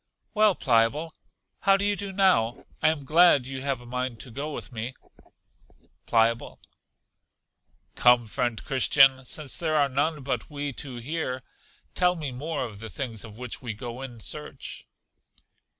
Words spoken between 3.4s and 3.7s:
you